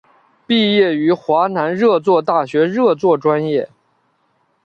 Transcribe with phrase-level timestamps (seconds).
[0.47, 3.69] 毕业于华南热作大学热作专业。